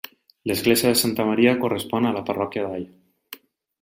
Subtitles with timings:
[0.51, 2.89] L'Església de Santa Maria correspon a la parròquia d'All.